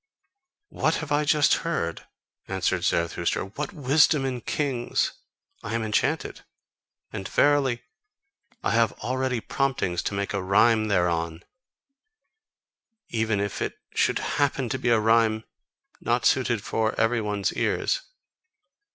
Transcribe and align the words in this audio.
'"What 0.69 0.95
have 0.95 1.11
I 1.11 1.23
just 1.25 1.53
heard? 1.61 2.07
answered 2.47 2.83
Zarathustra. 2.83 3.45
What 3.53 3.71
wisdom 3.71 4.25
in 4.25 4.41
kings! 4.41 5.11
I 5.61 5.75
am 5.75 5.83
enchanted, 5.83 6.41
and 7.13 7.27
verily, 7.27 7.83
I 8.63 8.71
have 8.71 8.93
already 9.03 9.39
promptings 9.41 10.01
to 10.05 10.15
make 10.15 10.33
a 10.33 10.41
rhyme 10.41 10.87
thereon: 10.87 11.43
Even 13.09 13.39
if 13.39 13.61
it 13.61 13.77
should 13.93 14.17
happen 14.17 14.69
to 14.69 14.79
be 14.79 14.89
a 14.89 14.99
rhyme 14.99 15.43
not 15.99 16.25
suited 16.25 16.63
for 16.63 16.99
every 16.99 17.21
one's 17.21 17.53
ears. 17.53 18.01